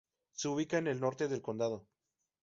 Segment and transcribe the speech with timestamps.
[0.33, 1.85] Se ubica en el norte del condado.